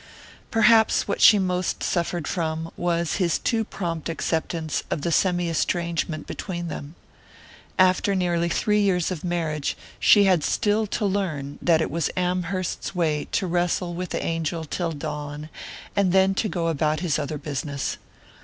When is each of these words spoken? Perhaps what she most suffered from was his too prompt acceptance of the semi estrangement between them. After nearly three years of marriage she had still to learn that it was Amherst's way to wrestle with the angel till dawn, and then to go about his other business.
Perhaps 0.49 1.07
what 1.07 1.21
she 1.21 1.37
most 1.37 1.83
suffered 1.83 2.27
from 2.27 2.71
was 2.75 3.17
his 3.17 3.37
too 3.37 3.63
prompt 3.63 4.09
acceptance 4.09 4.81
of 4.89 5.03
the 5.03 5.11
semi 5.11 5.47
estrangement 5.47 6.25
between 6.25 6.69
them. 6.69 6.95
After 7.77 8.15
nearly 8.15 8.49
three 8.49 8.81
years 8.81 9.11
of 9.11 9.23
marriage 9.23 9.77
she 9.99 10.23
had 10.23 10.43
still 10.43 10.87
to 10.87 11.05
learn 11.05 11.59
that 11.61 11.81
it 11.81 11.91
was 11.91 12.09
Amherst's 12.17 12.95
way 12.95 13.27
to 13.33 13.45
wrestle 13.45 13.93
with 13.93 14.09
the 14.09 14.25
angel 14.25 14.63
till 14.65 14.91
dawn, 14.91 15.49
and 15.95 16.11
then 16.11 16.33
to 16.33 16.49
go 16.49 16.69
about 16.69 17.01
his 17.01 17.19
other 17.19 17.37
business. 17.37 17.97